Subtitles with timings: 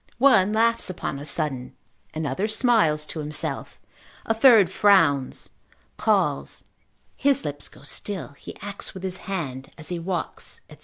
[0.17, 1.75] One laughs upon a sudden,
[2.11, 3.79] another smiles to himself,
[4.25, 5.49] a third frowns,
[5.97, 6.63] calls,
[7.15, 10.77] his lips go still, he acts with his hand as he walks, &c.